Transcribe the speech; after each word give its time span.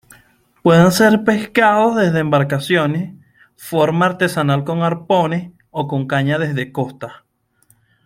Pueden 0.63 0.91
ser 0.91 1.23
pescados 1.23 1.95
desde 1.95 2.17
embarcaciones, 2.17 3.13
forma 3.55 4.07
artesanal 4.07 4.63
con 4.63 4.81
arpones, 4.81 5.51
o 5.69 5.87
con 5.87 6.07
caña 6.07 6.39
desde 6.39 6.71
costa. 6.71 7.23